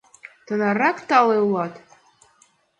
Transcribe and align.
Тынарак 0.45 0.97
тале 1.09 1.37
улат? 1.45 1.73